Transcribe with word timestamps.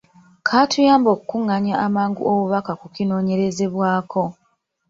Kaatuyamba 0.47 1.09
okukungaanya 1.15 1.73
amangu 1.85 2.21
obubaka 2.31 2.71
ku 2.79 2.85
kinoonyerezebwako. 2.95 4.23